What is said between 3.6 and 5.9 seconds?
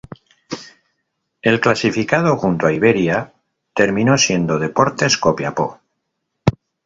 terminó siendo Deportes Copiapó.